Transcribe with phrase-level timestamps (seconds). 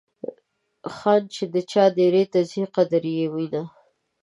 [0.95, 3.63] خان چې د چا دیرې ته ځي قدر یې وینه.